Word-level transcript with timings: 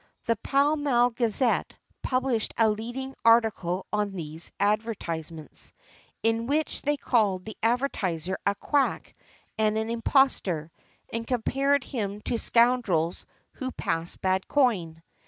The 0.25 0.35
Pall 0.37 0.77
Mall 0.77 1.11
Gazette 1.11 1.75
published 2.01 2.55
a 2.57 2.71
leading 2.71 3.13
article 3.23 3.85
on 3.93 4.13
these 4.13 4.51
advertisements, 4.59 5.73
in 6.23 6.47
which 6.47 6.81
they 6.81 6.97
called 6.97 7.45
the 7.45 7.55
advertiser 7.61 8.39
a 8.43 8.55
quack 8.55 9.13
and 9.59 9.77
an 9.77 9.91
impostor, 9.91 10.71
and 11.13 11.27
compared 11.27 11.83
him 11.83 12.19
to 12.21 12.39
scoundrels 12.39 13.27
"who 13.51 13.69
pass 13.73 14.17
bad 14.17 14.47
coin." 14.47 15.03